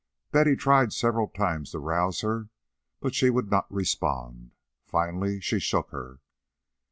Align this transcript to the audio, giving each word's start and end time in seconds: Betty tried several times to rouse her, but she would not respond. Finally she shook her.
Betty 0.31 0.55
tried 0.55 0.93
several 0.93 1.27
times 1.27 1.73
to 1.73 1.77
rouse 1.79 2.21
her, 2.21 2.49
but 3.01 3.13
she 3.13 3.29
would 3.29 3.51
not 3.51 3.71
respond. 3.71 4.49
Finally 4.87 5.39
she 5.41 5.59
shook 5.59 5.91
her. 5.91 6.21